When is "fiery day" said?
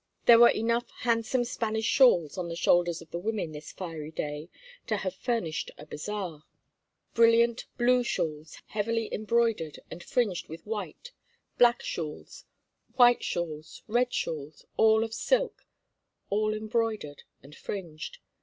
3.71-4.49